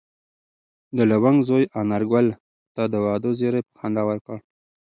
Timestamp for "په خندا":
3.67-4.03